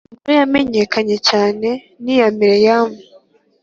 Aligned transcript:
inkuru 0.15 0.33
yamenyakanye 0.39 1.15
cyane 1.29 1.69
ni 2.03 2.11
iya 2.13 2.27
meriam 2.37 2.89